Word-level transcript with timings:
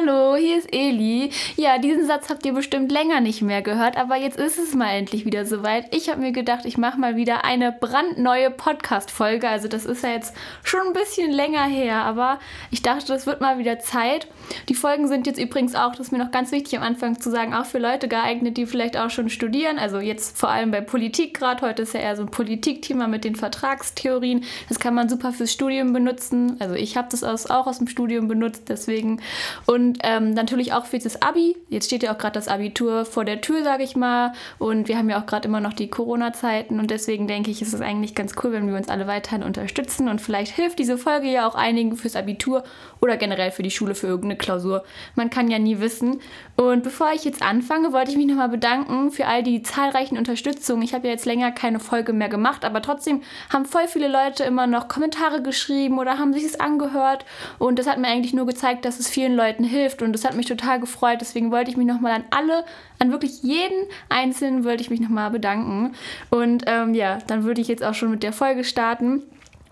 Hallo, 0.00 0.34
hier 0.36 0.56
ist 0.56 0.72
Eli. 0.72 1.30
Ja, 1.56 1.76
diesen 1.76 2.06
Satz 2.06 2.30
habt 2.30 2.46
ihr 2.46 2.54
bestimmt 2.54 2.90
länger 2.90 3.20
nicht 3.20 3.42
mehr 3.42 3.60
gehört, 3.60 3.98
aber 3.98 4.16
jetzt 4.16 4.38
ist 4.38 4.58
es 4.58 4.74
mal 4.74 4.92
endlich 4.92 5.26
wieder 5.26 5.44
soweit. 5.44 5.94
Ich 5.94 6.08
habe 6.08 6.22
mir 6.22 6.32
gedacht, 6.32 6.64
ich 6.64 6.78
mache 6.78 6.98
mal 6.98 7.16
wieder 7.16 7.44
eine 7.44 7.70
brandneue 7.70 8.50
Podcast-Folge. 8.50 9.46
Also 9.48 9.68
das 9.68 9.84
ist 9.84 10.02
ja 10.02 10.10
jetzt 10.10 10.34
schon 10.62 10.80
ein 10.86 10.92
bisschen 10.94 11.30
länger 11.30 11.64
her, 11.64 11.96
aber 11.96 12.38
ich 12.70 12.80
dachte, 12.80 13.08
das 13.08 13.26
wird 13.26 13.42
mal 13.42 13.58
wieder 13.58 13.78
Zeit. 13.80 14.26
Die 14.70 14.74
Folgen 14.74 15.06
sind 15.06 15.26
jetzt 15.26 15.38
übrigens 15.38 15.74
auch, 15.74 15.90
das 15.90 16.06
ist 16.06 16.12
mir 16.12 16.18
noch 16.18 16.30
ganz 16.30 16.50
wichtig 16.50 16.78
am 16.78 16.84
Anfang 16.84 17.20
zu 17.20 17.30
sagen, 17.30 17.52
auch 17.52 17.66
für 17.66 17.78
Leute 17.78 18.08
geeignet, 18.08 18.56
die 18.56 18.64
vielleicht 18.64 18.96
auch 18.96 19.10
schon 19.10 19.28
studieren. 19.28 19.78
Also 19.78 19.98
jetzt 19.98 20.38
vor 20.38 20.48
allem 20.48 20.70
bei 20.70 20.80
Politik 20.80 21.34
gerade. 21.34 21.60
Heute 21.60 21.82
ist 21.82 21.92
ja 21.92 22.00
eher 22.00 22.16
so 22.16 22.22
ein 22.22 22.30
Politikthema 22.30 23.06
mit 23.06 23.24
den 23.24 23.36
Vertragstheorien. 23.36 24.44
Das 24.70 24.78
kann 24.78 24.94
man 24.94 25.10
super 25.10 25.32
fürs 25.32 25.52
Studium 25.52 25.92
benutzen. 25.92 26.56
Also 26.58 26.74
ich 26.74 26.96
habe 26.96 27.08
das 27.10 27.22
auch 27.50 27.66
aus 27.66 27.78
dem 27.78 27.88
Studium 27.88 28.28
benutzt, 28.28 28.62
deswegen. 28.68 29.20
Und 29.66 29.89
ähm, 30.02 30.32
natürlich 30.32 30.72
auch 30.72 30.86
für 30.86 30.98
das 30.98 31.20
Abi. 31.20 31.56
Jetzt 31.68 31.86
steht 31.86 32.02
ja 32.02 32.12
auch 32.12 32.18
gerade 32.18 32.34
das 32.34 32.48
Abitur 32.48 33.04
vor 33.04 33.24
der 33.24 33.40
Tür, 33.40 33.62
sage 33.62 33.82
ich 33.82 33.94
mal. 33.94 34.32
Und 34.58 34.88
wir 34.88 34.96
haben 34.96 35.10
ja 35.10 35.20
auch 35.20 35.26
gerade 35.26 35.46
immer 35.46 35.60
noch 35.60 35.72
die 35.74 35.90
Corona-Zeiten. 35.90 36.80
Und 36.80 36.90
deswegen 36.90 37.28
denke 37.28 37.50
ich, 37.50 37.62
ist 37.62 37.74
es 37.74 37.80
eigentlich 37.80 38.14
ganz 38.14 38.34
cool, 38.42 38.52
wenn 38.52 38.68
wir 38.68 38.76
uns 38.76 38.88
alle 38.88 39.06
weiterhin 39.06 39.42
unterstützen. 39.42 40.08
Und 40.08 40.20
vielleicht 40.20 40.54
hilft 40.54 40.78
diese 40.78 40.98
Folge 40.98 41.28
ja 41.28 41.46
auch 41.46 41.54
einigen 41.54 41.96
fürs 41.96 42.16
Abitur 42.16 42.64
oder 43.00 43.16
generell 43.16 43.50
für 43.50 43.62
die 43.62 43.70
Schule 43.70 43.94
für 43.94 44.06
irgendeine 44.06 44.36
Klausur. 44.36 44.82
Man 45.14 45.30
kann 45.30 45.50
ja 45.50 45.58
nie 45.58 45.80
wissen. 45.80 46.20
Und 46.56 46.82
bevor 46.82 47.12
ich 47.14 47.24
jetzt 47.24 47.42
anfange, 47.42 47.92
wollte 47.92 48.10
ich 48.10 48.16
mich 48.16 48.26
nochmal 48.26 48.48
bedanken 48.48 49.10
für 49.10 49.26
all 49.26 49.42
die 49.42 49.62
zahlreichen 49.62 50.18
Unterstützungen. 50.18 50.82
Ich 50.82 50.94
habe 50.94 51.06
ja 51.06 51.12
jetzt 51.12 51.26
länger 51.26 51.52
keine 51.52 51.80
Folge 51.80 52.12
mehr 52.12 52.28
gemacht, 52.28 52.64
aber 52.64 52.82
trotzdem 52.82 53.22
haben 53.52 53.66
voll 53.66 53.88
viele 53.88 54.08
Leute 54.08 54.44
immer 54.44 54.66
noch 54.66 54.88
Kommentare 54.88 55.42
geschrieben 55.42 55.98
oder 55.98 56.18
haben 56.18 56.32
sich 56.32 56.44
es 56.44 56.58
angehört. 56.58 57.24
Und 57.58 57.78
das 57.78 57.86
hat 57.86 57.98
mir 57.98 58.08
eigentlich 58.08 58.34
nur 58.34 58.46
gezeigt, 58.46 58.84
dass 58.84 58.98
es 58.98 59.08
vielen 59.08 59.34
Leuten 59.34 59.50
Leuten 59.50 59.64
hilft 59.80 60.02
und 60.02 60.12
das 60.12 60.24
hat 60.24 60.36
mich 60.36 60.46
total 60.46 60.80
gefreut. 60.80 61.18
Deswegen 61.20 61.50
wollte 61.50 61.70
ich 61.70 61.76
mich 61.76 61.86
nochmal 61.86 62.12
an 62.12 62.24
alle, 62.30 62.64
an 62.98 63.10
wirklich 63.10 63.42
jeden 63.42 63.86
Einzelnen 64.08 64.64
wollte 64.64 64.82
ich 64.82 64.90
mich 64.90 65.00
nochmal 65.00 65.30
bedanken. 65.30 65.94
Und 66.30 66.64
ähm, 66.66 66.94
ja, 66.94 67.18
dann 67.26 67.44
würde 67.44 67.60
ich 67.60 67.68
jetzt 67.68 67.82
auch 67.84 67.94
schon 67.94 68.10
mit 68.10 68.22
der 68.22 68.32
Folge 68.32 68.64
starten. 68.64 69.22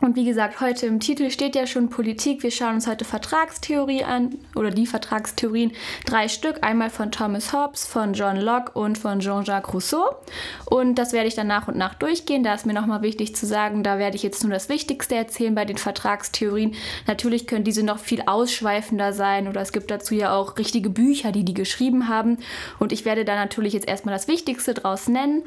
Und 0.09 0.17
wie 0.17 0.25
gesagt, 0.25 0.63
heute 0.63 0.87
im 0.87 1.01
Titel 1.01 1.29
steht 1.29 1.55
ja 1.55 1.67
schon 1.67 1.91
Politik. 1.91 2.43
Wir 2.43 2.51
schauen 2.51 2.77
uns 2.77 2.87
heute 2.87 3.05
Vertragstheorie 3.05 4.05
an 4.05 4.39
oder 4.55 4.71
die 4.71 4.87
Vertragstheorien. 4.87 5.73
Drei 6.07 6.29
Stück, 6.29 6.65
einmal 6.65 6.89
von 6.89 7.13
Thomas 7.13 7.53
Hobbes, 7.53 7.85
von 7.87 8.15
John 8.15 8.39
Locke 8.39 8.73
und 8.73 8.97
von 8.97 9.21
Jean-Jacques 9.21 9.75
Rousseau. 9.75 10.17
Und 10.65 10.95
das 10.95 11.13
werde 11.13 11.29
ich 11.29 11.35
dann 11.35 11.49
nach 11.49 11.69
und 11.69 11.77
nach 11.77 11.93
durchgehen. 11.93 12.43
Da 12.43 12.55
ist 12.55 12.65
mir 12.65 12.73
nochmal 12.73 13.03
wichtig 13.03 13.37
zu 13.37 13.45
sagen, 13.45 13.83
da 13.83 13.99
werde 13.99 14.17
ich 14.17 14.23
jetzt 14.23 14.43
nur 14.43 14.51
das 14.51 14.71
Wichtigste 14.71 15.15
erzählen 15.15 15.55
bei 15.55 15.67
den 15.67 15.77
Vertragstheorien. 15.77 16.75
Natürlich 17.07 17.47
können 17.47 17.65
diese 17.65 17.83
noch 17.83 17.99
viel 17.99 18.23
ausschweifender 18.25 19.13
sein 19.13 19.47
oder 19.47 19.61
es 19.61 19.73
gibt 19.73 19.91
dazu 19.91 20.15
ja 20.15 20.35
auch 20.35 20.57
richtige 20.57 20.89
Bücher, 20.89 21.33
die 21.33 21.45
die 21.45 21.53
geschrieben 21.53 22.09
haben. 22.09 22.39
Und 22.79 22.93
ich 22.93 23.05
werde 23.05 23.27
da 23.27 23.35
natürlich 23.35 23.75
jetzt 23.75 23.87
erstmal 23.87 24.15
das 24.15 24.27
Wichtigste 24.27 24.73
draus 24.73 25.07
nennen 25.07 25.43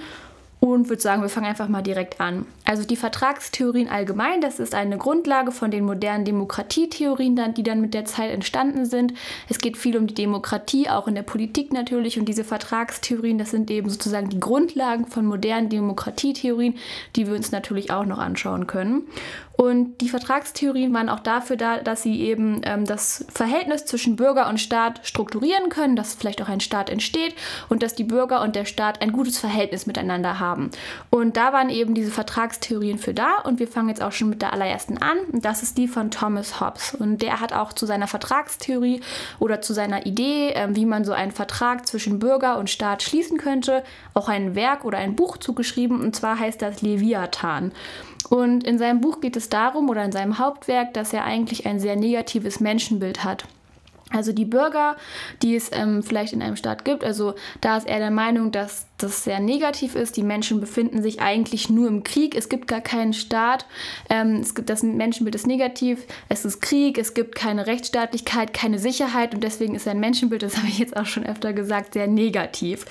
und 0.62 0.90
würde 0.90 1.02
sagen, 1.02 1.23
wir 1.23 1.30
fangen 1.30 1.48
einfach 1.48 1.67
mal 1.67 1.81
direkt 1.81 2.22
an. 2.22 2.45
Also 2.66 2.86
die 2.86 2.95
Vertragstheorien 2.95 3.90
allgemein, 3.90 4.42
das 4.42 4.59
ist 4.59 4.76
eine 4.76 5.00
Grundlage 5.00 5.52
von 5.52 5.72
den 5.72 5.84
modernen 5.84 6.23
Demokratietheorien, 6.23 7.36
die 7.56 7.64
dann 7.64 7.81
mit 7.81 7.95
der 7.95 8.06
Zeit 8.06 8.31
entstanden 8.31 8.86
sind. 8.86 9.14
Es 9.50 9.58
geht 9.58 9.76
viel 9.76 9.98
um 9.98 10.06
die 10.06 10.14
Demokratie, 10.14 10.88
auch 10.88 11.08
in 11.08 11.16
der 11.16 11.23
Politik 11.23 11.73
natürlich. 11.73 12.20
Und 12.20 12.30
diese 12.30 12.44
Vertragstheorien, 12.44 13.39
das 13.39 13.50
sind 13.50 13.72
eben 13.72 13.89
sozusagen 13.89 14.30
die 14.30 14.39
Grundlagen 14.39 15.08
von 15.08 15.26
modernen 15.26 15.70
Demokratietheorien, 15.70 16.76
die 17.16 17.26
wir 17.28 17.34
uns 17.34 17.52
natürlich 17.52 17.92
auch 17.92 18.06
noch 18.06 18.20
anschauen 18.20 18.67
können. 18.67 19.08
Und 19.62 20.02
die 20.02 20.09
Vertragstheorien 20.09 20.92
waren 20.92 21.08
auch 21.08 21.20
dafür 21.20 21.56
da, 21.56 21.78
dass 21.78 22.02
sie 22.02 22.20
eben 22.22 22.62
ähm, 22.64 22.88
das 22.88 23.26
Verhältnis 23.32 23.86
zwischen 23.86 24.16
Bürger 24.16 24.50
und 24.50 24.59
Staat 24.59 25.02
strukturieren 25.04 25.70
können, 25.70 25.95
dass 25.95 26.16
vielleicht 26.16 26.42
auch 26.42 26.50
ein 26.50 26.62
Staat 26.62 26.89
entsteht 26.89 27.36
und 27.70 27.84
dass 27.84 27.94
die 27.94 28.04
Bürger 28.04 28.42
und 28.42 28.56
der 28.56 28.66
Staat 28.66 29.04
ein 29.04 29.12
gutes 29.12 29.38
Verhältnis 29.38 29.86
miteinander 29.86 30.39
haben. 30.39 30.51
Und 31.10 31.38
da 31.38 31.54
waren 31.54 31.70
eben 31.70 31.94
diese 31.94 32.12
Vertragstheorien 32.12 32.98
für 32.98 33.14
da 33.14 33.39
und 33.44 33.60
wir 33.60 33.67
fangen 33.67 33.89
jetzt 33.89 34.02
auch 34.02 34.12
schon 34.12 34.30
mit 34.30 34.42
der 34.42 34.54
allerersten 34.54 34.98
an. 34.98 35.17
Das 35.34 35.64
ist 35.64 35.78
die 35.78 35.88
von 35.88 36.12
Thomas 36.12 36.60
Hobbes. 36.60 36.95
Und 36.95 37.22
der 37.22 37.39
hat 37.39 37.54
auch 37.54 37.73
zu 37.73 37.86
seiner 37.86 38.08
Vertragstheorie 38.08 39.02
oder 39.40 39.61
zu 39.61 39.73
seiner 39.73 40.06
Idee, 40.06 40.52
äh, 40.52 40.67
wie 40.72 40.86
man 40.86 41.06
so 41.06 41.14
einen 41.14 41.32
Vertrag 41.32 41.88
zwischen 41.88 42.20
Bürger 42.20 42.58
und 42.58 42.70
Staat 42.70 43.04
schließen 43.04 43.38
könnte, 43.38 43.84
auch 44.14 44.30
ein 44.30 44.56
Werk 44.56 44.86
oder 44.86 44.98
ein 44.98 45.16
Buch 45.16 45.38
zugeschrieben. 45.38 46.02
Und 46.02 46.16
zwar 46.16 46.40
heißt 46.40 46.61
das 46.61 46.82
Leviathan. 46.82 47.72
Und 48.30 48.64
in 48.64 48.78
seinem 48.78 49.02
Buch 49.02 49.20
geht 49.20 49.36
es 49.36 49.50
darum, 49.50 49.90
oder 49.90 50.06
in 50.06 50.11
seinem 50.11 50.38
Hauptwerk, 50.38 50.94
dass 50.94 51.11
er 51.11 51.26
eigentlich 51.26 51.66
ein 51.66 51.80
sehr 51.80 51.95
negatives 51.95 52.60
Menschenbild 52.60 53.23
hat. 53.23 53.45
Also 54.11 54.34
die 54.34 54.45
Bürger, 54.45 54.98
die 55.42 55.56
es 55.56 55.72
ähm, 55.72 56.04
vielleicht 56.04 56.34
in 56.34 56.42
einem 56.42 56.58
Staat 56.58 56.84
gibt, 56.84 57.04
also 57.04 57.34
da 57.61 57.78
ist 57.78 57.88
er 57.88 58.00
der 58.00 58.11
Meinung, 58.11 58.52
dass 58.52 58.88
das 59.02 59.23
sehr 59.23 59.39
negativ 59.39 59.95
ist. 59.95 60.17
Die 60.17 60.23
Menschen 60.23 60.60
befinden 60.60 61.02
sich 61.02 61.22
eigentlich 61.22 61.70
nur 61.70 61.88
im 61.88 62.04
Krieg. 62.04 62.36
Es 62.36 62.50
gibt 62.50 62.67
gar 62.67 62.82
keinen 62.82 63.14
Staat. 63.14 63.66
Ähm, 64.10 64.38
es 64.42 64.56
gibt, 64.56 64.70
das 64.70 64.84
Menschenbild 64.84 65.36
ist 65.36 65.48
negativ. 65.48 66.06
Es 66.30 66.45
ist 66.45 66.62
Krieg. 66.62 66.98
Es 66.98 67.14
gibt 67.14 67.36
keine 67.36 67.67
Rechtsstaatlichkeit, 67.67 68.54
keine 68.54 68.80
Sicherheit 68.80 69.34
und 69.34 69.44
deswegen 69.44 69.76
ist 69.76 69.86
sein 69.86 70.00
Menschenbild, 70.00 70.44
das 70.44 70.58
habe 70.58 70.67
ich 70.67 70.80
jetzt 70.80 70.95
auch 70.95 71.06
schon 71.06 71.26
öfter 71.26 71.54
gesagt, 71.54 71.94
sehr 71.94 72.08
negativ. 72.08 72.86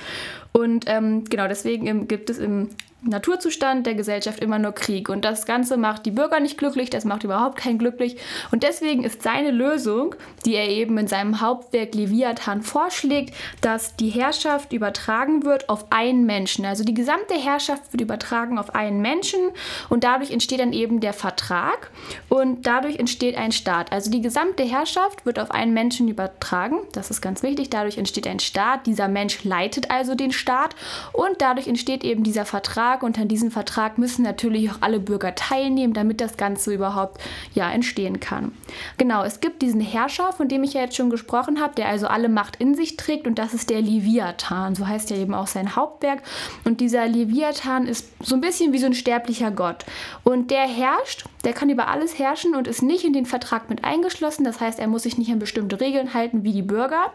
Und 0.53 0.85
ähm, 0.89 1.25
genau 1.25 1.47
deswegen 1.47 2.09
gibt 2.09 2.29
es 2.29 2.39
im 2.39 2.71
Naturzustand 3.03 3.87
der 3.87 3.95
Gesellschaft 3.95 4.41
immer 4.41 4.59
nur 4.59 4.73
Krieg. 4.73 5.09
Und 5.09 5.25
das 5.25 5.47
Ganze 5.47 5.77
macht 5.77 6.05
die 6.05 6.11
Bürger 6.11 6.41
nicht 6.41 6.59
glücklich, 6.59 6.91
das 6.91 7.05
macht 7.05 7.25
überhaupt 7.25 7.57
keinen 7.57 7.79
glücklich. 7.79 8.17
Und 8.51 8.63
deswegen 8.63 9.05
ist 9.05 9.23
seine 9.23 9.51
Lösung, 9.51 10.15
die 10.45 10.55
er 10.55 10.69
eben 10.69 10.99
in 10.99 11.07
seinem 11.07 11.41
Hauptwerk 11.41 11.95
Leviathan 11.95 12.63
vorschlägt, 12.63 13.35
dass 13.63 13.97
die 13.97 14.11
Herrschaft 14.11 14.73
übertragen 14.73 15.45
wird 15.45 15.69
auf 15.69 15.87
einen 16.01 16.25
Menschen. 16.25 16.65
Also 16.65 16.83
die 16.83 16.95
gesamte 16.95 17.35
Herrschaft 17.35 17.93
wird 17.93 18.01
übertragen 18.01 18.59
auf 18.59 18.75
einen 18.75 19.03
Menschen 19.03 19.41
und 19.89 20.03
dadurch 20.05 20.31
entsteht 20.31 20.61
dann 20.61 20.73
eben 20.73 21.01
der 21.01 21.13
Vertrag 21.13 21.91
und 22.29 22.67
dadurch 22.67 22.99
entsteht 22.99 23.37
ein 23.37 23.53
Staat. 23.53 23.93
Also 23.93 24.11
die 24.11 24.23
gesamte 24.23 24.63
Herrschaft 24.63 25.27
wird 25.27 25.39
auf 25.39 25.51
einen 25.51 25.75
Menschen 25.75 26.09
übertragen. 26.09 26.79
Das 26.93 27.11
ist 27.11 27.21
ganz 27.21 27.43
wichtig. 27.43 27.69
Dadurch 27.71 27.99
entsteht 27.99 28.27
ein 28.27 28.41
Staat. 28.41 28.87
Dieser 28.87 29.09
Mensch 29.09 29.45
leitet 29.45 29.91
also 29.91 30.15
den 30.15 30.33
Staat 30.33 30.75
und 31.13 31.43
dadurch 31.43 31.69
entsteht 31.69 32.03
eben 32.03 32.25
dieser 32.25 32.47
Vertrag 32.47 33.03
und 33.03 33.19
an 33.19 33.29
diesem 33.29 33.51
Vertrag 33.51 33.99
müssen 33.99 34.23
natürlich 34.23 34.71
auch 34.71 34.81
alle 34.81 35.01
Bürger 35.01 35.35
teilnehmen, 35.35 35.93
damit 35.93 36.21
das 36.21 36.37
Ganze 36.37 36.73
überhaupt 36.73 37.21
ja 37.55 37.71
entstehen 37.71 38.21
kann. 38.21 38.53
Genau, 38.97 39.23
es 39.23 39.41
gibt 39.41 39.61
diesen 39.61 39.81
Herrscher, 39.81 40.33
von 40.33 40.49
dem 40.49 40.65
ich 40.65 40.75
ja 40.75 40.83
jetzt 40.83 40.97
schon 40.97 41.11
gesprochen 41.11 41.61
habe, 41.61 41.75
der 41.75 41.89
also 41.89 42.07
alle 42.07 42.29
Macht 42.29 42.57
in 42.57 42.75
sich 42.75 42.97
trägt 42.97 43.27
und 43.27 43.39
das 43.39 43.53
ist 43.53 43.69
der 43.69 43.83
Leviathan, 43.83 44.75
so 44.75 44.87
heißt 44.87 45.11
ja 45.11 45.17
eben 45.17 45.35
auch 45.35 45.47
sein 45.47 45.77
Hauptwerk 45.91 46.23
und 46.65 46.81
dieser 46.81 47.07
Leviathan 47.07 47.87
ist 47.87 48.09
so 48.23 48.35
ein 48.35 48.41
bisschen 48.41 48.73
wie 48.73 48.79
so 48.79 48.87
ein 48.87 48.95
sterblicher 48.95 49.51
Gott 49.51 49.85
und 50.25 50.51
der 50.51 50.67
herrscht, 50.67 51.25
der 51.45 51.53
kann 51.53 51.71
über 51.71 51.89
alles 51.89 52.19
herrschen 52.19 52.55
und 52.55 52.69
ist 52.69 52.83
nicht 52.83 53.05
in 53.05 53.13
den 53.13 53.27
Vertrag 53.27 53.71
mit 53.71 53.85
eingeschlossen, 53.85 54.45
das 54.45 54.61
heißt, 54.61 54.79
er 54.79 54.87
muss 54.87 55.03
sich 55.03 55.19
nicht 55.19 55.33
an 55.33 55.39
bestimmte 55.39 55.81
Regeln 55.81 56.15
halten 56.15 56.45
wie 56.45 56.53
die 56.53 56.63
Bürger. 56.63 57.13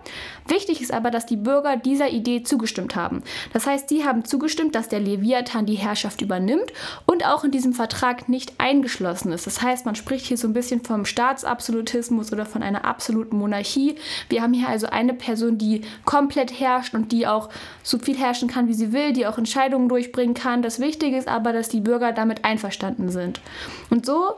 Wichtig 0.48 0.82
ist 0.82 0.92
aber, 0.92 1.12
dass 1.12 1.26
die 1.26 1.38
Bürger 1.38 1.78
dieser 1.78 2.10
Idee 2.10 2.44
zugestimmt 2.44 2.96
haben. 2.96 3.24
Das 3.54 3.68
heißt, 3.68 3.90
sie 3.90 4.04
haben 4.04 4.26
zugestimmt, 4.26 4.76
dass 4.76 4.90
der 4.90 5.00
Leviathan 5.00 5.66
die 5.66 5.76
Herrschaft 5.76 6.22
übernimmt 6.22 6.74
und 7.06 7.26
auch 7.26 7.44
in 7.44 7.52
diesem 7.52 7.74
Vertrag 7.74 8.28
nicht 8.28 8.54
eingeschlossen 8.58 9.32
ist. 9.32 9.46
Das 9.46 9.62
heißt, 9.62 9.86
man 9.86 9.96
spricht 9.96 10.26
hier 10.26 10.38
so 10.38 10.48
ein 10.48 10.54
bisschen 10.54 10.84
vom 10.84 11.06
Staatsabsolutismus 11.06 12.34
oder 12.34 12.46
von 12.46 12.64
einer 12.64 12.86
absoluten 12.86 13.38
Monarchie. 13.38 13.96
Wir 14.30 14.42
haben 14.42 14.54
hier 14.54 14.70
also 14.70 14.88
eine 14.88 15.14
Person, 15.14 15.58
die 15.58 15.82
komplett 16.04 16.60
herrscht 16.60 16.94
und 16.96 17.12
die 17.12 17.28
auch 17.28 17.50
so 17.84 18.00
viel 18.00 18.18
herrschen 18.18 18.50
kann, 18.50 18.55
wie 18.68 18.74
sie 18.74 18.94
will, 18.94 19.14
die 19.14 19.28
auch 19.28 19.38
Entscheidungen 19.38 19.90
durchbringen 19.90 20.34
kann. 20.34 20.62
Das 20.62 20.80
Wichtige 20.80 21.18
ist 21.18 21.28
aber, 21.28 21.54
dass 21.54 21.70
die 21.70 21.82
Bürger 21.82 22.12
damit 22.12 22.46
einverstanden 22.46 23.10
sind. 23.10 23.42
Und 23.90 24.06
so 24.06 24.36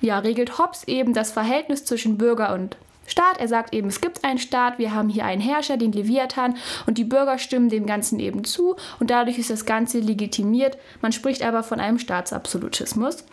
ja, 0.00 0.18
regelt 0.18 0.58
Hobbes 0.58 0.84
eben 0.84 1.14
das 1.14 1.32
Verhältnis 1.32 1.84
zwischen 1.84 2.18
Bürger 2.18 2.54
und 2.54 2.76
Staat. 3.06 3.38
Er 3.38 3.48
sagt 3.48 3.74
eben, 3.74 3.88
es 3.88 4.00
gibt 4.00 4.24
einen 4.24 4.38
Staat, 4.38 4.78
wir 4.78 4.94
haben 4.94 5.08
hier 5.08 5.24
einen 5.24 5.40
Herrscher, 5.40 5.76
den 5.76 5.92
Leviathan, 5.92 6.56
und 6.86 6.96
die 6.96 7.04
Bürger 7.04 7.38
stimmen 7.38 7.68
dem 7.68 7.86
Ganzen 7.86 8.18
eben 8.18 8.44
zu 8.44 8.76
und 8.98 9.10
dadurch 9.10 9.38
ist 9.38 9.50
das 9.50 9.66
Ganze 9.66 10.00
legitimiert. 10.00 10.78
Man 11.02 11.12
spricht 11.12 11.42
aber 11.42 11.62
von 11.62 11.80
einem 11.80 11.98
Staatsabsolutismus. 11.98 13.24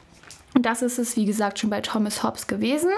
Und 0.53 0.65
das 0.65 0.81
ist 0.81 0.99
es, 0.99 1.15
wie 1.15 1.25
gesagt, 1.25 1.59
schon 1.59 1.69
bei 1.69 1.79
Thomas 1.79 2.23
Hobbes 2.23 2.47
gewesen. 2.47 2.89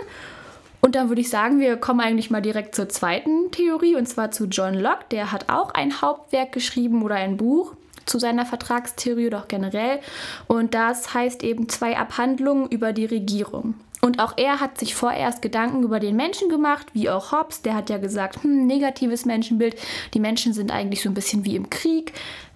Und 0.83 0.95
dann 0.95 1.07
würde 1.07 1.21
ich 1.21 1.29
sagen, 1.29 1.61
wir 1.61 1.77
kommen 1.77 2.01
eigentlich 2.01 2.29
mal 2.29 2.41
direkt 2.41 2.75
zur 2.75 2.89
zweiten 2.89 3.51
Theorie, 3.51 3.95
und 3.95 4.05
zwar 4.05 4.31
zu 4.31 4.47
John 4.47 4.73
Locke. 4.73 5.05
Der 5.11 5.31
hat 5.31 5.49
auch 5.49 5.71
ein 5.73 6.01
Hauptwerk 6.01 6.51
geschrieben 6.51 7.03
oder 7.03 7.15
ein 7.15 7.37
Buch 7.37 7.73
zu 8.05 8.19
seiner 8.19 8.45
Vertragstheorie, 8.45 9.29
doch 9.29 9.47
generell. 9.47 9.99
Und 10.47 10.73
das 10.73 11.13
heißt 11.13 11.41
eben 11.41 11.69
zwei 11.69 11.97
Abhandlungen 11.97 12.67
über 12.67 12.91
die 12.91 13.05
Regierung. 13.05 13.75
Und 14.01 14.19
auch 14.19 14.33
er 14.35 14.59
hat 14.59 14.77
sich 14.77 14.93
vorerst 14.93 15.41
Gedanken 15.41 15.83
über 15.83 16.01
den 16.01 16.17
Menschen 16.17 16.49
gemacht, 16.49 16.87
wie 16.91 17.09
auch 17.09 17.31
Hobbes. 17.31 17.61
Der 17.61 17.75
hat 17.75 17.89
ja 17.89 17.97
gesagt, 17.97 18.43
hm, 18.43 18.67
negatives 18.67 19.23
Menschenbild. 19.23 19.77
Die 20.13 20.19
Menschen 20.19 20.51
sind 20.51 20.69
eigentlich 20.69 21.01
so 21.01 21.09
ein 21.09 21.13
bisschen 21.13 21.45
wie 21.45 21.55
im 21.55 21.69
Krieg. 21.69 22.11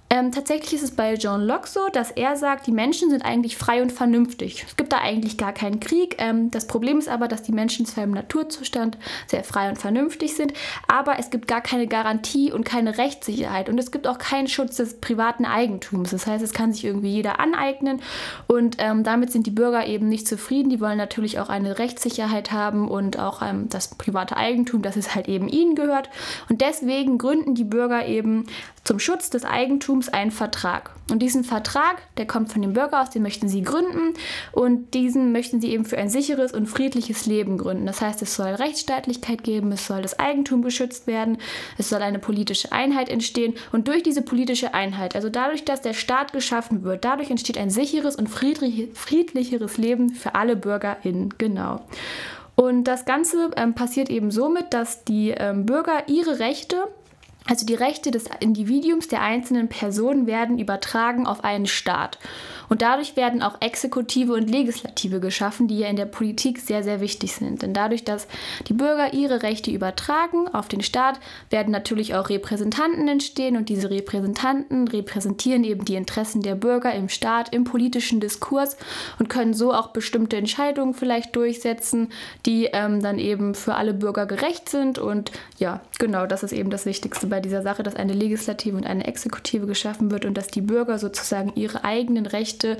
Ähm, 0.10 0.32
tatsächlich 0.32 0.74
ist 0.74 0.84
es 0.84 0.92
bei 0.92 1.16
John 1.16 1.42
Locke 1.42 1.68
so, 1.68 1.90
dass 1.92 2.12
er 2.12 2.38
sagt, 2.38 2.66
die 2.66 2.72
Menschen 2.72 3.10
sind 3.10 3.26
eigentlich 3.26 3.58
frei 3.58 3.82
und 3.82 3.92
vernünftig. 3.92 4.64
Es 4.66 4.78
gibt 4.78 4.94
da 4.94 5.00
eigentlich 5.00 5.38
gar 5.38 5.52
keinen 5.52 5.82
Krieg. 5.82 6.16
Ähm, 6.20 6.50
das 6.50 6.66
Problem 6.66 6.98
ist 6.98 7.10
aber, 7.10 7.28
dass 7.28 7.44
die 7.44 7.52
Menschen 7.52 7.86
zwar 7.86 8.06
im 8.06 8.12
Naturzustand 8.12 8.98
sehr 9.28 9.44
frei 9.44 9.68
und 9.68 9.78
vernünftig 9.78 10.36
sind, 10.36 10.54
aber 10.88 11.20
es 11.20 11.30
gibt 11.30 11.50
gar 11.50 11.60
keine 11.60 11.88
Garantie 11.88 12.54
und 12.54 12.64
keine 12.64 12.98
Rechtssicherheit 12.98 13.68
und 13.68 13.78
es 13.78 13.92
gibt 13.92 14.08
auch 14.08 14.18
keinen 14.18 14.48
Schutz 14.48 14.78
des 14.78 15.02
privaten 15.02 15.44
Eigentums. 15.44 16.12
Das 16.12 16.26
heißt, 16.26 16.44
es 16.44 16.54
kann 16.54 16.72
sich 16.72 16.86
irgendwie 16.86 17.12
jeder 17.12 17.42
aneignen 17.42 18.02
und 18.48 18.78
ähm, 18.80 19.04
damit 19.04 19.34
sind 19.34 19.46
die 19.46 19.52
Bürger 19.52 19.88
eben 19.88 20.08
nicht 20.08 20.26
zufrieden. 20.26 20.70
Die 20.70 20.80
wollen 20.80 20.98
natürlich 20.98 21.40
auch 21.40 21.50
eine 21.50 21.80
Rechtssicherheit 21.80 22.54
haben 22.54 22.88
und 22.88 23.20
auch 23.20 23.42
ähm, 23.42 23.68
das 23.68 23.90
private 23.96 24.38
Eigentum, 24.38 24.82
dass 24.82 24.96
es 24.96 25.16
halt 25.16 25.28
eben 25.28 25.50
ihnen 25.50 25.76
gehört. 25.76 26.10
Und 26.48 26.62
deswegen 26.62 27.18
gründen 27.18 27.56
die 27.56 27.66
Bürger 27.66 28.06
eben 28.06 28.46
zum 28.86 29.00
Schutz 29.00 29.30
des 29.30 29.44
Eigentums 29.44 29.97
einen 30.08 30.32
Vertrag. 30.32 30.92
Und 31.10 31.20
diesen 31.20 31.44
Vertrag, 31.44 32.02
der 32.18 32.28
kommt 32.28 32.52
von 32.52 32.62
dem 32.62 32.74
Bürger 32.74 33.02
aus, 33.02 33.10
den 33.10 33.22
möchten 33.22 33.48
sie 33.48 33.62
gründen 33.62 34.14
und 34.52 34.94
diesen 34.94 35.32
möchten 35.32 35.62
sie 35.62 35.72
eben 35.72 35.86
für 35.86 35.98
ein 35.98 36.10
sicheres 36.10 36.52
und 36.52 36.68
friedliches 36.68 37.26
Leben 37.26 37.58
gründen. 37.58 37.86
Das 37.86 38.02
heißt, 38.02 38.22
es 38.22 38.36
soll 38.36 38.48
Rechtsstaatlichkeit 38.48 39.44
geben, 39.44 39.72
es 39.72 39.88
soll 39.88 40.02
das 40.02 40.20
Eigentum 40.20 40.62
geschützt 40.62 41.08
werden, 41.08 41.38
es 41.78 41.90
soll 41.90 42.02
eine 42.02 42.20
politische 42.20 42.72
Einheit 42.72 43.10
entstehen 43.10 43.54
und 43.72 43.88
durch 43.88 44.04
diese 44.04 44.22
politische 44.22 44.74
Einheit, 44.74 45.16
also 45.16 45.30
dadurch, 45.30 45.64
dass 45.64 45.82
der 45.82 45.94
Staat 45.94 46.34
geschaffen 46.34 46.84
wird, 46.84 47.06
dadurch 47.06 47.32
entsteht 47.32 47.58
ein 47.58 47.70
sicheres 47.70 48.16
und 48.16 48.28
friedlicheres 48.28 49.78
Leben 49.78 50.10
für 50.10 50.36
alle 50.36 50.56
BürgerInnen. 50.56 51.34
Genau. 51.38 51.82
Und 52.56 52.86
das 52.86 53.06
Ganze 53.06 53.52
ähm, 53.56 53.76
passiert 53.76 54.10
eben 54.10 54.32
somit, 54.32 54.74
dass 54.74 55.04
die 55.04 55.30
ähm, 55.30 55.68
Bürger 55.68 56.08
ihre 56.08 56.40
Rechte 56.40 56.88
also 57.48 57.66
die 57.66 57.76
Rechte 57.76 58.12
des 58.12 58.26
Individuums 58.40 59.08
der 59.08 59.22
einzelnen 59.22 59.70
Personen 59.70 60.28
werden 60.28 60.60
übertragen 60.60 61.26
auf 61.26 61.44
einen 61.44 61.66
Staat. 61.66 62.20
Und 62.70 62.82
dadurch 62.82 63.16
werden 63.16 63.42
auch 63.42 63.62
Exekutive 63.62 64.34
und 64.34 64.50
Legislative 64.50 65.20
geschaffen, 65.20 65.68
die 65.68 65.80
ja 65.80 65.88
in 65.88 65.96
der 65.96 66.06
Politik 66.06 66.60
sehr, 66.60 66.84
sehr 66.84 67.00
wichtig 67.00 67.34
sind. 67.34 67.62
Denn 67.62 67.74
dadurch, 67.74 68.04
dass 68.04 68.28
die 68.68 68.74
Bürger 68.74 69.14
ihre 69.14 69.44
Rechte 69.44 69.72
übertragen 69.72 70.48
auf 70.50 70.68
den 70.68 70.82
Staat, 70.82 71.20
werden 71.50 71.72
natürlich 71.72 72.16
auch 72.16 72.30
Repräsentanten 72.30 73.08
entstehen 73.08 73.58
und 73.58 73.70
diese 73.70 73.90
Repräsentanten 73.90 74.88
repräsentieren 74.88 75.64
eben 75.64 75.86
die 75.86 75.96
Interessen 75.96 76.42
der 76.42 76.56
Bürger 76.56 76.94
im 76.94 77.10
Staat, 77.10 77.54
im 77.54 77.64
politischen 77.64 78.20
Diskurs 78.20 78.76
und 79.20 79.30
können 79.30 79.54
so 79.54 79.74
auch 79.74 79.88
bestimmte 79.88 80.38
Entscheidungen 80.38 80.94
vielleicht 80.94 81.36
durchsetzen, 81.36 82.10
die 82.46 82.66
ähm, 82.74 83.02
dann 83.02 83.20
eben 83.20 83.56
für 83.56 83.76
alle 83.76 83.94
Bürger 83.94 84.26
gerecht 84.26 84.70
sind. 84.70 85.00
Und 85.00 85.32
ja, 85.58 85.82
genau, 86.00 86.26
das 86.26 86.44
ist 86.44 86.52
eben 86.52 86.70
das 86.70 86.86
Wichtigste 86.86 87.28
bei 87.28 87.37
dieser 87.42 87.62
Sache, 87.62 87.84
dass 87.84 87.96
eine 87.96 88.14
Legislative 88.14 88.76
und 88.78 88.86
eine 88.86 89.08
Exekutive 89.08 89.68
geschaffen 89.68 90.12
wird 90.12 90.26
und 90.26 90.36
dass 90.36 90.48
die 90.48 90.62
Bürger 90.62 91.00
sozusagen 91.00 91.54
ihre 91.56 91.84
eigenen 91.84 92.26
Rechte 92.26 92.78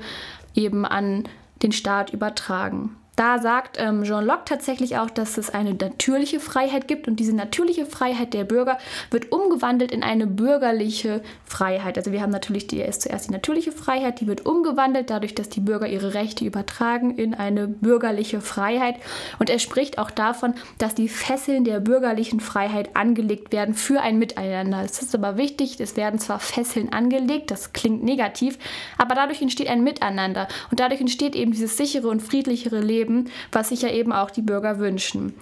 eben 0.54 0.84
an 0.84 1.24
den 1.62 1.72
Staat 1.72 2.12
übertragen. 2.12 2.96
Da 3.18 3.40
sagt 3.40 3.78
ähm, 3.80 4.04
Jean 4.04 4.24
Locke 4.24 4.44
tatsächlich 4.44 4.96
auch, 4.96 5.10
dass 5.10 5.38
es 5.38 5.50
eine 5.50 5.74
natürliche 5.74 6.38
Freiheit 6.38 6.86
gibt 6.86 7.08
und 7.08 7.16
diese 7.18 7.34
natürliche 7.34 7.84
Freiheit 7.84 8.32
der 8.32 8.44
Bürger 8.44 8.78
wird 9.10 9.32
umgewandelt 9.32 9.90
in 9.90 10.04
eine 10.04 10.28
bürgerliche 10.28 11.20
Freiheit. 11.44 11.98
Also 11.98 12.12
wir 12.12 12.22
haben 12.22 12.30
natürlich 12.30 12.68
die, 12.68 12.80
ist 12.80 13.02
zuerst 13.02 13.26
die 13.26 13.32
natürliche 13.32 13.72
Freiheit, 13.72 14.20
die 14.20 14.28
wird 14.28 14.46
umgewandelt 14.46 15.10
dadurch, 15.10 15.34
dass 15.34 15.48
die 15.48 15.58
Bürger 15.58 15.88
ihre 15.88 16.14
Rechte 16.14 16.44
übertragen 16.44 17.16
in 17.16 17.34
eine 17.34 17.66
bürgerliche 17.66 18.40
Freiheit. 18.40 18.94
Und 19.40 19.50
er 19.50 19.58
spricht 19.58 19.98
auch 19.98 20.12
davon, 20.12 20.54
dass 20.78 20.94
die 20.94 21.08
Fesseln 21.08 21.64
der 21.64 21.80
bürgerlichen 21.80 22.38
Freiheit 22.38 22.94
angelegt 22.94 23.52
werden 23.52 23.74
für 23.74 24.00
ein 24.00 24.20
Miteinander. 24.20 24.84
Es 24.84 25.02
ist 25.02 25.12
aber 25.16 25.36
wichtig, 25.36 25.80
es 25.80 25.96
werden 25.96 26.20
zwar 26.20 26.38
Fesseln 26.38 26.92
angelegt, 26.92 27.50
das 27.50 27.72
klingt 27.72 28.04
negativ, 28.04 28.60
aber 28.96 29.16
dadurch 29.16 29.42
entsteht 29.42 29.66
ein 29.66 29.82
Miteinander 29.82 30.46
und 30.70 30.78
dadurch 30.78 31.00
entsteht 31.00 31.34
eben 31.34 31.50
dieses 31.50 31.76
sichere 31.76 32.06
und 32.06 32.22
friedlichere 32.22 32.78
Leben 32.78 33.07
leben, 33.08 33.30
was 33.52 33.70
sich 33.70 33.82
ja 33.82 33.90
eben 33.90 34.12
auch 34.12 34.30
die 34.30 34.42
Bürger 34.42 34.78
wünschen. 34.78 35.34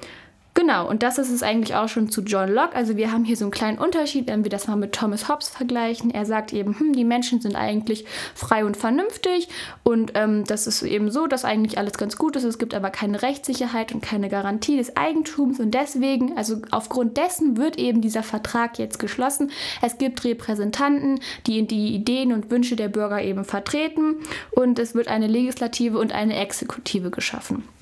Genau, 0.57 0.89
und 0.89 1.03
das 1.03 1.19
ist 1.19 1.31
es 1.31 1.43
eigentlich 1.43 1.75
auch 1.75 1.91
schon 1.91 2.09
zu 2.09 2.23
John 2.23 2.51
Locke. 2.51 2.75
Also 2.75 2.97
wir 2.97 3.13
haben 3.13 3.27
hier 3.27 3.37
so 3.37 3.45
einen 3.45 3.53
kleinen 3.53 3.77
Unterschied, 3.77 4.27
wenn 4.27 4.43
wir 4.43 4.51
das 4.51 4.67
mal 4.67 4.77
mit 4.77 4.95
Thomas 4.95 5.29
Hobbes 5.29 5.51
vergleichen. 5.51 6.11
Er 6.11 6.25
sagt 6.25 6.55
eben, 6.55 6.79
hm, 6.79 6.95
die 6.95 7.05
Menschen 7.05 7.43
sind 7.43 7.57
eigentlich 7.57 8.07
frei 8.35 8.65
und 8.65 8.75
vernünftig 8.75 9.49
und 9.83 10.13
ähm, 10.15 10.45
das 10.47 10.67
ist 10.67 10.83
eben 10.83 11.11
so, 11.11 11.27
dass 11.27 11.45
eigentlich 11.45 11.77
alles 11.77 11.99
ganz 11.99 12.17
gut 12.17 12.37
ist. 12.37 12.45
Es 12.45 12.57
gibt 12.57 12.73
aber 12.73 12.89
keine 12.89 13.21
Rechtssicherheit 13.21 13.93
und 13.93 14.01
keine 14.01 14.31
Garantie 14.31 14.79
des 14.79 14.97
Eigentums 14.97 15.61
und 15.61 15.75
deswegen, 15.75 16.39
also 16.39 16.63
aufgrund 16.71 17.19
dessen 17.19 17.59
wird 17.59 17.79
eben 17.79 18.01
dieser 18.01 18.23
Vertrag 18.23 18.79
jetzt 18.79 18.99
geschlossen. 18.99 19.51
Es 19.83 19.99
gibt 19.99 20.25
Repräsentanten, 20.25 21.21
die 21.47 21.67
die 21.67 21.95
Ideen 21.95 22.33
und 22.33 22.51
Wünsche 22.51 22.77
der 22.77 22.89
Bürger 22.89 23.23
eben 23.23 23.45
vertreten 23.45 24.17
und 24.53 24.79
es 24.79 24.95
wird 24.95 25.09
eine 25.09 25.27
Legislative 25.27 25.99
und 25.99 26.15
eine 26.15 26.37
Exekutive 26.37 27.11
geschaffen. 27.11 27.76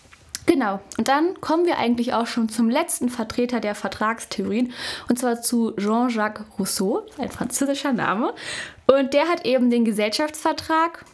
Genau, 0.46 0.80
und 0.98 1.08
dann 1.08 1.40
kommen 1.40 1.64
wir 1.64 1.78
eigentlich 1.78 2.12
auch 2.12 2.26
schon 2.26 2.50
zum 2.50 2.68
letzten 2.68 3.08
Vertreter 3.08 3.60
der 3.60 3.74
Vertragstheorien, 3.74 4.72
und 5.08 5.18
zwar 5.18 5.40
zu 5.40 5.72
Jean-Jacques 5.78 6.44
Rousseau, 6.58 7.02
ein 7.16 7.30
französischer 7.30 7.92
Name. 7.92 8.34
Und 8.86 9.14
der 9.14 9.28
hat 9.28 9.46
eben 9.46 9.70
den 9.70 9.86
Gesellschaftsvertrag 9.86 11.04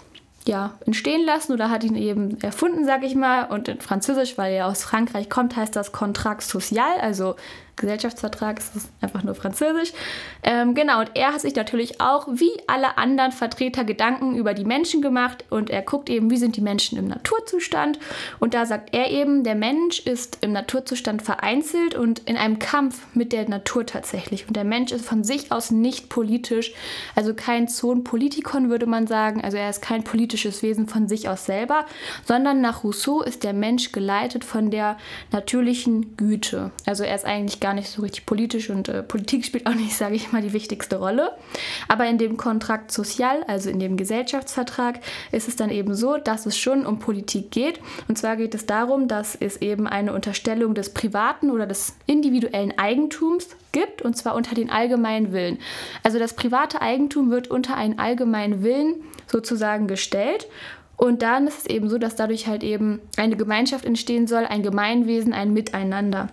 ja, 0.46 0.74
entstehen 0.86 1.24
lassen 1.24 1.52
oder 1.52 1.70
hat 1.70 1.84
ihn 1.84 1.94
eben 1.94 2.40
erfunden, 2.40 2.84
sag 2.84 3.04
ich 3.04 3.14
mal. 3.14 3.44
Und 3.44 3.68
in 3.68 3.80
Französisch, 3.80 4.36
weil 4.38 4.54
er 4.54 4.66
aus 4.66 4.82
Frankreich 4.82 5.28
kommt, 5.28 5.54
heißt 5.54 5.76
das 5.76 5.92
Contrat 5.92 6.42
social, 6.42 6.98
also 7.00 7.36
Gesellschaftsvertrag, 7.80 8.58
ist 8.58 8.90
einfach 9.00 9.22
nur 9.22 9.34
Französisch. 9.34 9.92
Ähm, 10.42 10.74
genau, 10.74 11.00
und 11.00 11.10
er 11.14 11.32
hat 11.32 11.40
sich 11.40 11.54
natürlich 11.56 12.00
auch 12.00 12.28
wie 12.30 12.52
alle 12.66 12.98
anderen 12.98 13.32
Vertreter 13.32 13.84
Gedanken 13.84 14.36
über 14.36 14.54
die 14.54 14.64
Menschen 14.64 15.02
gemacht 15.02 15.44
und 15.50 15.70
er 15.70 15.82
guckt 15.82 16.08
eben, 16.08 16.30
wie 16.30 16.36
sind 16.36 16.56
die 16.56 16.60
Menschen 16.60 16.98
im 16.98 17.08
Naturzustand. 17.08 17.98
Und 18.38 18.54
da 18.54 18.66
sagt 18.66 18.94
er 18.94 19.10
eben, 19.10 19.44
der 19.44 19.54
Mensch 19.54 20.00
ist 20.00 20.38
im 20.40 20.52
Naturzustand 20.52 21.22
vereinzelt 21.22 21.94
und 21.94 22.20
in 22.20 22.36
einem 22.36 22.58
Kampf 22.58 23.06
mit 23.14 23.32
der 23.32 23.48
Natur 23.48 23.86
tatsächlich. 23.86 24.46
Und 24.46 24.56
der 24.56 24.64
Mensch 24.64 24.92
ist 24.92 25.04
von 25.04 25.24
sich 25.24 25.52
aus 25.52 25.70
nicht 25.70 26.08
politisch, 26.08 26.72
also 27.14 27.34
kein 27.34 27.68
Zonpolitikon 27.68 28.70
würde 28.70 28.86
man 28.86 29.06
sagen. 29.06 29.42
Also 29.42 29.56
er 29.56 29.70
ist 29.70 29.82
kein 29.82 30.04
politisches 30.04 30.62
Wesen 30.62 30.86
von 30.86 31.08
sich 31.08 31.28
aus 31.28 31.46
selber, 31.46 31.86
sondern 32.24 32.60
nach 32.60 32.84
Rousseau 32.84 33.22
ist 33.22 33.44
der 33.44 33.52
Mensch 33.52 33.92
geleitet 33.92 34.44
von 34.44 34.70
der 34.70 34.96
natürlichen 35.32 36.16
Güte. 36.16 36.70
Also 36.86 37.04
er 37.04 37.14
ist 37.14 37.24
eigentlich 37.24 37.60
gar 37.60 37.69
gar 37.70 37.74
nicht 37.74 37.88
so 37.88 38.02
richtig 38.02 38.26
politisch 38.26 38.68
und 38.68 38.88
äh, 38.88 39.04
Politik 39.04 39.44
spielt 39.44 39.68
auch 39.68 39.74
nicht, 39.74 39.94
sage 39.96 40.16
ich 40.16 40.32
mal, 40.32 40.42
die 40.42 40.52
wichtigste 40.52 40.96
Rolle. 40.96 41.30
Aber 41.86 42.04
in 42.06 42.18
dem 42.18 42.36
Kontrakt 42.36 42.90
Sozial, 42.90 43.44
also 43.46 43.70
in 43.70 43.78
dem 43.78 43.96
Gesellschaftsvertrag, 43.96 44.98
ist 45.30 45.46
es 45.46 45.54
dann 45.54 45.70
eben 45.70 45.94
so, 45.94 46.16
dass 46.16 46.46
es 46.46 46.58
schon 46.58 46.84
um 46.84 46.98
Politik 46.98 47.52
geht. 47.52 47.78
Und 48.08 48.18
zwar 48.18 48.34
geht 48.34 48.56
es 48.56 48.66
darum, 48.66 49.06
dass 49.06 49.36
es 49.36 49.58
eben 49.58 49.86
eine 49.86 50.12
Unterstellung 50.12 50.74
des 50.74 50.92
privaten 50.92 51.52
oder 51.52 51.66
des 51.66 51.94
individuellen 52.06 52.76
Eigentums 52.76 53.50
gibt, 53.70 54.02
und 54.02 54.16
zwar 54.16 54.34
unter 54.34 54.56
den 54.56 54.68
allgemeinen 54.68 55.30
Willen. 55.32 55.58
Also 56.02 56.18
das 56.18 56.34
private 56.34 56.82
Eigentum 56.82 57.30
wird 57.30 57.48
unter 57.48 57.76
einen 57.76 58.00
allgemeinen 58.00 58.64
Willen 58.64 58.94
sozusagen 59.28 59.86
gestellt. 59.86 60.48
Und 60.96 61.22
dann 61.22 61.46
ist 61.46 61.58
es 61.58 61.66
eben 61.66 61.88
so, 61.88 61.98
dass 61.98 62.16
dadurch 62.16 62.48
halt 62.48 62.64
eben 62.64 63.00
eine 63.16 63.36
Gemeinschaft 63.36 63.84
entstehen 63.84 64.26
soll, 64.26 64.44
ein 64.44 64.64
Gemeinwesen, 64.64 65.32
ein 65.32 65.52
Miteinander. 65.52 66.30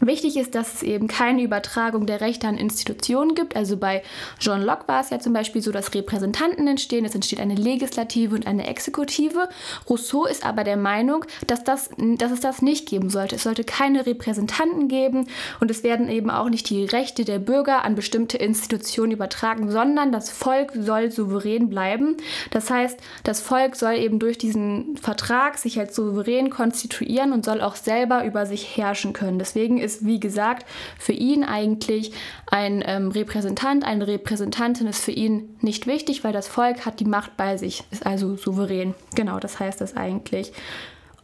Wichtig 0.00 0.36
ist, 0.36 0.54
dass 0.54 0.74
es 0.74 0.82
eben 0.82 1.08
keine 1.08 1.42
Übertragung 1.42 2.06
der 2.06 2.20
Rechte 2.20 2.46
an 2.46 2.56
Institutionen 2.56 3.34
gibt. 3.34 3.56
Also 3.56 3.76
bei 3.76 4.02
John 4.40 4.62
Locke 4.62 4.86
war 4.86 5.00
es 5.00 5.10
ja 5.10 5.18
zum 5.18 5.32
Beispiel 5.32 5.60
so, 5.60 5.72
dass 5.72 5.92
Repräsentanten 5.94 6.68
entstehen, 6.68 7.04
es 7.04 7.14
entsteht 7.14 7.40
eine 7.40 7.56
Legislative 7.56 8.34
und 8.34 8.46
eine 8.46 8.66
Exekutive. 8.68 9.48
Rousseau 9.88 10.26
ist 10.26 10.46
aber 10.46 10.62
der 10.62 10.76
Meinung, 10.76 11.24
dass, 11.46 11.64
das, 11.64 11.90
dass 11.96 12.30
es 12.30 12.40
das 12.40 12.62
nicht 12.62 12.88
geben 12.88 13.10
sollte. 13.10 13.36
Es 13.36 13.42
sollte 13.42 13.64
keine 13.64 14.06
Repräsentanten 14.06 14.88
geben 14.88 15.26
und 15.60 15.70
es 15.70 15.82
werden 15.82 16.08
eben 16.08 16.30
auch 16.30 16.48
nicht 16.48 16.70
die 16.70 16.84
Rechte 16.84 17.24
der 17.24 17.40
Bürger 17.40 17.84
an 17.84 17.96
bestimmte 17.96 18.38
Institutionen 18.38 19.12
übertragen, 19.12 19.70
sondern 19.70 20.12
das 20.12 20.30
Volk 20.30 20.72
soll 20.74 21.10
souverän 21.10 21.68
bleiben. 21.68 22.16
Das 22.50 22.70
heißt, 22.70 23.00
das 23.24 23.40
Volk 23.40 23.74
soll 23.74 23.94
eben 23.94 24.20
durch 24.20 24.38
diesen 24.38 24.96
Vertrag 24.96 25.58
sich 25.58 25.78
als 25.78 25.96
souverän 25.96 26.50
konstituieren 26.50 27.32
und 27.32 27.44
soll 27.44 27.60
auch 27.60 27.74
selber 27.76 28.24
über 28.24 28.46
sich 28.46 28.76
herrschen 28.76 29.12
können. 29.12 29.38
Deswegen 29.38 29.78
ist 29.78 29.87
ist, 29.88 30.06
wie 30.06 30.20
gesagt, 30.20 30.66
für 30.98 31.12
ihn 31.12 31.44
eigentlich 31.44 32.12
ein 32.50 32.84
ähm, 32.86 33.08
Repräsentant, 33.08 33.84
eine 33.84 34.06
Repräsentantin 34.06 34.86
ist 34.86 35.02
für 35.02 35.12
ihn 35.12 35.56
nicht 35.60 35.86
wichtig, 35.86 36.24
weil 36.24 36.32
das 36.32 36.46
Volk 36.48 36.84
hat 36.84 37.00
die 37.00 37.04
Macht 37.04 37.36
bei 37.36 37.56
sich, 37.56 37.84
ist 37.90 38.06
also 38.06 38.36
souverän. 38.36 38.94
Genau, 39.14 39.38
das 39.38 39.58
heißt 39.58 39.80
das 39.80 39.96
eigentlich. 39.96 40.52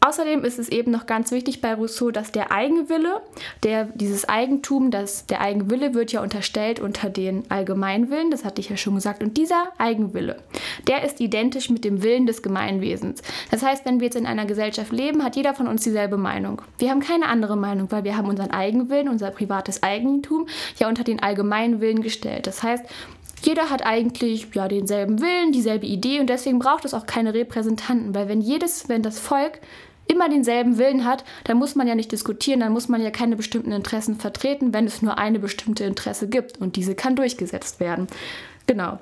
Außerdem 0.05 0.45
ist 0.45 0.59
es 0.59 0.69
eben 0.69 0.91
noch 0.91 1.07
ganz 1.07 1.31
wichtig 1.31 1.63
bei 1.63 1.73
Rousseau, 1.73 2.11
dass 2.11 2.31
der 2.31 2.53
Eigenwille, 2.53 3.23
der, 3.63 3.85
dieses 3.95 4.29
Eigentum, 4.29 4.91
das, 4.91 5.25
der 5.25 5.41
Eigenwille 5.41 5.95
wird 5.95 6.13
ja 6.13 6.23
unterstellt 6.23 6.79
unter 6.79 7.09
den 7.09 7.51
Allgemeinwillen, 7.51 8.31
das 8.31 8.45
hatte 8.45 8.61
ich 8.61 8.69
ja 8.69 8.77
schon 8.77 8.97
gesagt. 8.97 9.23
Und 9.23 9.39
dieser 9.39 9.73
Eigenwille, 9.79 10.37
der 10.89 11.05
ist 11.05 11.21
identisch 11.21 11.71
mit 11.71 11.87
dem 11.87 12.03
Willen 12.03 12.27
des 12.27 12.43
Gemeinwesens. 12.43 13.23
Das 13.51 13.63
heißt, 13.63 13.87
wenn 13.87 14.01
wir 14.01 14.09
jetzt 14.09 14.17
in 14.17 14.27
einer 14.27 14.45
Gesellschaft 14.45 14.93
leben, 14.93 15.25
hat 15.25 15.37
jeder 15.37 15.55
von 15.55 15.69
uns 15.69 15.85
dieselbe 15.85 16.19
Meinung. 16.19 16.61
Wir 16.77 16.91
haben 16.91 17.01
keine 17.01 17.29
andere 17.29 17.57
Meinung, 17.57 17.91
weil 17.91 18.05
wir 18.05 18.19
haben 18.19 18.29
unseren 18.29 18.51
Eigenwillen, 18.51 19.09
unser 19.09 19.31
privates 19.31 19.83
Eigentum 19.83 20.49
ja 20.79 20.91
unter 20.91 21.05
den 21.05 21.23
Allgemeinwillen 21.23 22.03
gestellt. 22.03 22.47
Das 22.47 22.63
heißt, 22.63 22.85
jeder 23.43 23.71
hat 23.71 23.87
eigentlich 23.87 24.49
ja 24.53 24.69
denselben 24.69 25.23
Willen, 25.23 25.53
dieselbe 25.53 25.87
Idee 25.87 26.21
und 26.21 26.29
deswegen 26.29 26.59
braucht 26.59 26.85
es 26.85 26.93
auch 26.93 27.07
keine 27.07 27.33
Repräsentanten, 27.33 28.15
weil 28.15 28.29
wenn 28.29 28.43
jedes, 28.43 28.91
wenn 28.91 29.03
das 29.03 29.19
Volk 29.19 29.61
immer 30.07 30.29
denselben 30.29 30.79
Willen 30.79 31.05
hat, 31.05 31.25
dann 31.45 31.57
muss 31.57 31.75
man 31.75 31.87
ja 31.87 31.95
nicht 31.95 32.13
diskutieren, 32.13 32.61
dann 32.61 32.73
muss 32.73 32.89
man 32.89 33.03
ja 33.03 33.11
keine 33.11 33.37
bestimmten 33.37 33.73
Interessen 33.73 34.17
vertreten, 34.17 34.73
wenn 34.73 34.87
es 34.87 35.03
nur 35.03 35.19
eine 35.19 35.39
bestimmte 35.39 35.85
Interesse 35.85 36.29
gibt 36.29 36.61
und 36.61 36.77
diese 36.77 36.95
kann 36.95 37.17
durchgesetzt 37.17 37.81
werden. 37.81 38.07
Genau. 38.67 38.99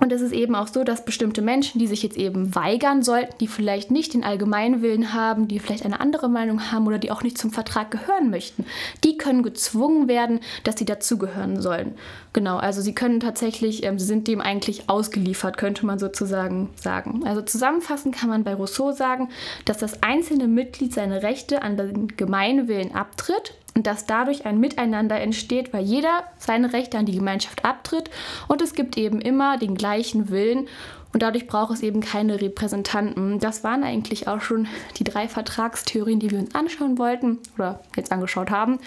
Und 0.00 0.12
es 0.12 0.20
ist 0.20 0.32
eben 0.32 0.54
auch 0.54 0.68
so, 0.68 0.84
dass 0.84 1.04
bestimmte 1.04 1.42
Menschen, 1.42 1.80
die 1.80 1.88
sich 1.88 2.04
jetzt 2.04 2.16
eben 2.16 2.54
weigern 2.54 3.02
sollten, 3.02 3.36
die 3.40 3.48
vielleicht 3.48 3.90
nicht 3.90 4.14
den 4.14 4.22
Allgemeinwillen 4.22 5.12
haben, 5.12 5.48
die 5.48 5.58
vielleicht 5.58 5.84
eine 5.84 6.00
andere 6.00 6.28
Meinung 6.28 6.70
haben 6.70 6.86
oder 6.86 6.98
die 6.98 7.10
auch 7.10 7.24
nicht 7.24 7.36
zum 7.36 7.50
Vertrag 7.50 7.90
gehören 7.90 8.30
möchten, 8.30 8.64
die 9.02 9.18
können 9.18 9.42
gezwungen 9.42 10.06
werden, 10.06 10.38
dass 10.62 10.78
sie 10.78 10.84
dazugehören 10.84 11.60
sollen. 11.60 11.94
Genau, 12.32 12.58
also 12.58 12.80
sie 12.80 12.94
können 12.94 13.18
tatsächlich, 13.18 13.82
ähm, 13.82 13.98
sie 13.98 14.06
sind 14.06 14.28
dem 14.28 14.40
eigentlich 14.40 14.88
ausgeliefert, 14.88 15.56
könnte 15.56 15.84
man 15.84 15.98
sozusagen 15.98 16.70
sagen. 16.76 17.22
Also 17.26 17.42
zusammenfassend 17.42 18.14
kann 18.14 18.28
man 18.28 18.44
bei 18.44 18.54
Rousseau 18.54 18.92
sagen, 18.92 19.30
dass 19.64 19.78
das 19.78 20.02
einzelne 20.04 20.46
Mitglied 20.46 20.94
seine 20.94 21.24
Rechte 21.24 21.62
an 21.62 21.76
den 21.76 22.16
Gemeinwillen 22.16 22.94
abtritt 22.94 23.57
und 23.74 23.86
dass 23.86 24.06
dadurch 24.06 24.46
ein 24.46 24.58
Miteinander 24.58 25.20
entsteht, 25.20 25.72
weil 25.72 25.84
jeder 25.84 26.24
seine 26.38 26.72
Rechte 26.72 26.98
an 26.98 27.06
die 27.06 27.16
Gemeinschaft 27.16 27.64
abtritt 27.64 28.10
und 28.48 28.62
es 28.62 28.74
gibt 28.74 28.96
eben 28.96 29.20
immer 29.20 29.58
den 29.58 29.76
gleichen 29.76 30.30
Willen 30.30 30.68
und 31.12 31.22
dadurch 31.22 31.46
braucht 31.46 31.72
es 31.72 31.82
eben 31.82 32.00
keine 32.00 32.40
Repräsentanten. 32.40 33.38
Das 33.38 33.64
waren 33.64 33.82
eigentlich 33.82 34.28
auch 34.28 34.40
schon 34.40 34.66
die 34.98 35.04
drei 35.04 35.28
Vertragstheorien, 35.28 36.20
die 36.20 36.30
wir 36.30 36.38
uns 36.38 36.54
anschauen 36.54 36.98
wollten 36.98 37.38
oder 37.56 37.80
jetzt 37.96 38.12
angeschaut 38.12 38.50
haben. 38.50 38.78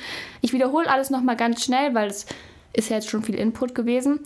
Ich 0.41 0.53
wiederhole 0.53 0.89
alles 0.89 1.09
nochmal 1.09 1.35
ganz 1.35 1.63
schnell, 1.63 1.95
weil 1.95 2.09
es 2.09 2.25
ist 2.73 2.89
ja 2.89 2.97
jetzt 2.97 3.09
schon 3.09 3.23
viel 3.23 3.35
Input 3.35 3.75
gewesen. 3.75 4.19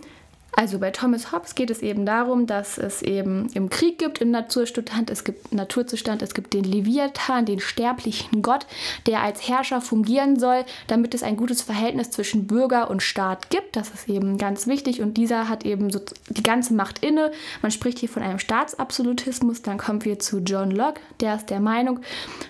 Also 0.56 0.80
bei 0.80 0.92
Thomas 0.92 1.32
Hobbes 1.32 1.56
geht 1.56 1.70
es 1.70 1.82
eben 1.82 2.06
darum, 2.06 2.48
dass 2.48 2.78
es 2.78 3.02
eben 3.02 3.50
im 3.54 3.70
Krieg 3.70 4.00
gibt, 4.00 4.22
im 4.22 4.32
Naturzustand, 4.32 5.10
es 5.10 5.26
gibt 5.26 5.54
Naturzustand, 5.54 6.22
es 6.22 6.34
gibt 6.34 6.54
den 6.54 6.64
Leviathan, 6.64 7.46
den 7.46 7.60
sterblichen 7.60 8.42
Gott, 8.42 8.66
der 9.06 9.22
als 9.22 9.48
Herrscher 9.48 9.82
fungieren 9.82 10.40
soll, 10.40 10.64
damit 10.88 11.14
es 11.14 11.24
ein 11.24 11.36
gutes 11.36 11.62
Verhältnis 11.62 12.12
zwischen 12.12 12.48
Bürger 12.48 12.90
und 12.90 13.04
Staat 13.04 13.50
gibt. 13.50 13.76
Das 13.76 13.90
ist 13.90 14.08
eben 14.08 14.38
ganz 14.38 14.66
wichtig 14.66 15.02
und 15.02 15.18
dieser 15.18 15.50
hat 15.50 15.66
eben 15.66 15.92
so 15.92 16.00
die 16.30 16.44
ganze 16.44 16.74
Macht 16.74 17.04
inne. 17.04 17.32
Man 17.62 17.72
spricht 17.72 18.00
hier 18.00 18.10
von 18.10 18.24
einem 18.24 18.40
Staatsabsolutismus. 18.40 19.62
Dann 19.62 19.78
kommen 19.78 20.06
wir 20.06 20.20
zu 20.20 20.40
John 20.40 20.72
Locke, 20.72 21.02
der 21.20 21.36
ist 21.36 21.50
der 21.50 21.60
Meinung, 21.60 22.00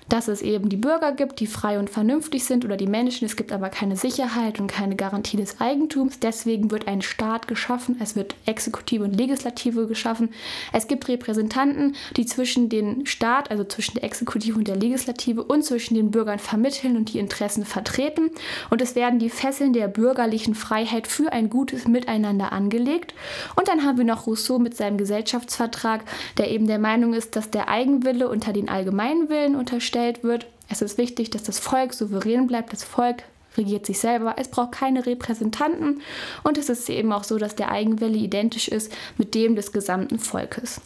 dass 0.10 0.28
es 0.28 0.44
eben 0.44 0.70
die 0.70 0.78
Bürger 0.78 1.12
gibt, 1.12 1.40
die 1.40 1.48
frei 1.48 1.80
und 1.80 1.90
vernünftig 1.90 2.46
sind 2.46 2.66
oder 2.66 2.78
die 2.78 2.88
Menschen. 2.88 3.26
Es 3.26 3.36
gibt 3.36 3.52
aber 3.52 3.70
keine 3.70 3.96
Sicherheit 3.98 4.60
und 4.60 4.68
keine 4.68 4.96
Garantie 4.96 5.38
des 5.38 5.60
Eigentums. 5.60 6.20
Deswegen 6.20 6.70
wird 6.70 6.88
ein 6.88 7.02
Staat 7.02 7.48
geschaffen 7.48 7.95
es 8.00 8.16
wird 8.16 8.36
Exekutive 8.46 9.04
und 9.04 9.14
Legislative 9.14 9.88
geschaffen. 9.88 10.30
Es 10.74 10.88
gibt 10.88 11.08
Repräsentanten, 11.08 11.96
die 12.16 12.26
zwischen 12.26 12.70
den 12.70 13.06
Staat, 13.06 13.52
also 13.52 13.64
zwischen 13.64 13.96
der 13.96 14.04
Exekutive 14.04 14.58
und 14.58 14.68
der 14.68 14.76
Legislative 14.76 15.44
und 15.44 15.64
zwischen 15.64 15.96
den 15.96 16.12
Bürgern 16.12 16.40
vermitteln 16.40 16.98
und 16.98 17.14
die 17.14 17.20
Interessen 17.20 17.66
vertreten. 17.66 18.32
Und 18.70 18.82
es 18.82 18.96
werden 18.96 19.20
die 19.20 19.30
Fesseln 19.30 19.74
der 19.74 19.88
bürgerlichen 19.88 20.56
Freiheit 20.56 21.08
für 21.08 21.32
ein 21.32 21.50
gutes 21.50 21.88
Miteinander 21.88 22.52
angelegt. 22.52 23.14
Und 23.56 23.68
dann 23.68 23.84
haben 23.84 23.98
wir 23.98 24.06
noch 24.06 24.28
Rousseau 24.28 24.60
mit 24.60 24.76
seinem 24.76 24.98
Gesellschaftsvertrag, 24.98 26.04
der 26.38 26.52
eben 26.52 26.68
der 26.68 26.80
Meinung 26.80 27.14
ist, 27.14 27.36
dass 27.36 27.50
der 27.50 27.68
Eigenwille 27.68 28.30
unter 28.30 28.54
den 28.54 28.70
Allgemeinwillen 28.70 29.56
unterstellt 29.56 30.24
wird. 30.24 30.48
Es 30.70 30.82
ist 30.82 30.98
wichtig, 30.98 31.30
dass 31.30 31.44
das 31.44 31.60
Volk 31.60 31.94
souverän 31.94 32.48
bleibt, 32.48 32.74
das 32.74 32.84
Volk 32.84 33.24
regiert 33.58 33.86
sich 33.86 34.00
selber. 34.00 34.36
Es 34.38 34.50
braucht 34.50 34.74
keine 34.74 35.06
Repräsentanten 35.06 36.02
und 36.44 36.58
es 36.58 36.70
ist 36.70 36.90
eben 36.90 37.12
auch 37.12 37.24
so, 37.24 37.38
dass 37.38 37.56
der 37.56 37.72
Eigenwille 37.72 38.18
identisch 38.18 38.68
ist 38.68 38.92
mit 39.18 39.36
dem 39.36 39.56
des 39.56 39.72
gesamten 39.72 40.20
Volkes. 40.20 40.82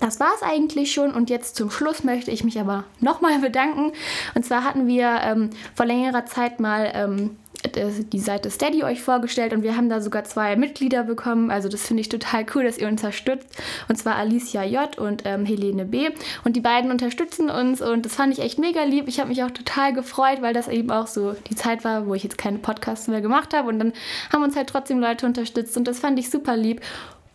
Das 0.00 0.20
war 0.20 0.30
es 0.36 0.42
eigentlich 0.42 0.92
schon 0.92 1.12
und 1.12 1.28
jetzt 1.28 1.56
zum 1.56 1.70
Schluss 1.70 2.04
möchte 2.04 2.30
ich 2.30 2.44
mich 2.44 2.60
aber 2.60 2.84
nochmal 3.00 3.38
bedanken. 3.40 3.92
Und 4.34 4.44
zwar 4.44 4.64
hatten 4.64 4.86
wir 4.86 5.20
ähm, 5.22 5.50
vor 5.74 5.86
längerer 5.86 6.24
Zeit 6.26 6.60
mal 6.60 6.90
ähm, 6.94 7.36
die 7.64 8.20
Seite 8.20 8.50
Steady 8.50 8.84
euch 8.84 9.02
vorgestellt 9.02 9.52
und 9.52 9.62
wir 9.62 9.76
haben 9.76 9.88
da 9.88 10.00
sogar 10.00 10.24
zwei 10.24 10.54
Mitglieder 10.56 11.02
bekommen. 11.02 11.50
Also 11.50 11.68
das 11.68 11.86
finde 11.86 12.02
ich 12.02 12.08
total 12.08 12.46
cool, 12.54 12.64
dass 12.64 12.78
ihr 12.78 12.86
unterstützt. 12.86 13.48
Und 13.88 13.96
zwar 13.96 14.16
Alicia 14.16 14.64
J. 14.64 14.96
und 14.96 15.22
ähm, 15.24 15.44
Helene 15.44 15.84
B. 15.84 16.10
Und 16.44 16.54
die 16.54 16.60
beiden 16.60 16.90
unterstützen 16.90 17.50
uns 17.50 17.82
und 17.82 18.06
das 18.06 18.14
fand 18.14 18.32
ich 18.32 18.40
echt 18.40 18.58
mega 18.58 18.84
lieb. 18.84 19.08
Ich 19.08 19.18
habe 19.18 19.28
mich 19.28 19.42
auch 19.42 19.50
total 19.50 19.92
gefreut, 19.92 20.40
weil 20.40 20.54
das 20.54 20.68
eben 20.68 20.90
auch 20.90 21.08
so 21.08 21.34
die 21.50 21.56
Zeit 21.56 21.84
war, 21.84 22.06
wo 22.06 22.14
ich 22.14 22.22
jetzt 22.22 22.38
keine 22.38 22.58
Podcasts 22.58 23.08
mehr 23.08 23.20
gemacht 23.20 23.52
habe. 23.54 23.68
Und 23.68 23.78
dann 23.80 23.92
haben 24.32 24.42
uns 24.44 24.56
halt 24.56 24.68
trotzdem 24.68 25.00
Leute 25.00 25.26
unterstützt 25.26 25.76
und 25.76 25.88
das 25.88 25.98
fand 25.98 26.18
ich 26.18 26.30
super 26.30 26.56
lieb. 26.56 26.80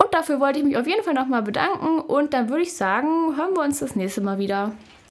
Und 0.02 0.14
dafür 0.14 0.40
wollte 0.40 0.60
ich 0.60 0.66
mich 0.66 0.78
auf 0.78 0.88
jeden 0.88 1.04
Fall 1.04 1.14
nochmal 1.14 1.44
bedanken 1.44 2.00
und 2.00 2.34
dann 2.34 2.50
würde 2.50 2.64
ich 2.64 2.74
sagen, 2.74 3.36
hören 3.38 3.56
wir 3.56 3.62
uns 3.62 3.80
das 3.80 3.96
nächste 3.96 4.22
Mal 4.22 4.38
wieder. 4.38 4.72